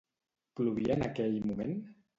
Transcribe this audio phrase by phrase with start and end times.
[0.61, 1.81] Plovia en aquell moment?